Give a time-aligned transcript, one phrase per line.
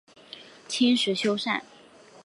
[0.67, 1.61] 清时修缮。